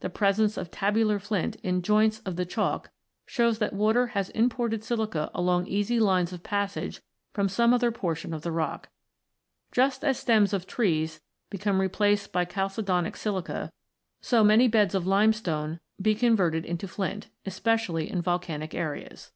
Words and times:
The 0.00 0.10
presence 0.10 0.58
of 0.58 0.70
tabular 0.70 1.18
flint 1.18 1.56
in 1.62 1.80
joints 1.80 2.20
of 2.26 2.36
the 2.36 2.44
Chalk 2.44 2.90
shows 3.24 3.58
that 3.60 3.72
water 3.72 4.08
has 4.08 4.28
imported 4.28 4.84
silica 4.84 5.30
along 5.32 5.68
easy 5.68 5.98
lines 5.98 6.34
of 6.34 6.42
passage 6.42 7.00
from 7.32 7.48
some 7.48 7.72
other 7.72 7.90
portion 7.90 8.34
of 8.34 8.42
the 8.42 8.52
rock. 8.52 8.90
Just 9.72 10.04
as 10.04 10.18
stems 10.18 10.52
of 10.52 10.66
trees 10.66 11.22
become 11.48 11.80
replaced 11.80 12.30
by 12.30 12.44
chalcedonic 12.44 13.16
silica, 13.16 13.72
so 14.20 14.44
may 14.44 14.68
beds 14.68 14.94
of 14.94 15.06
limestone 15.06 15.80
be 15.98 16.14
converted 16.14 16.66
into 16.66 16.86
flint, 16.86 17.30
especially 17.46 18.10
in 18.10 18.20
volcanic 18.20 18.74
areas. 18.74 19.32